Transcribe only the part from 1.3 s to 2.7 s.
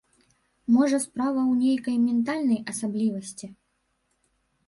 ў нейкай ментальнай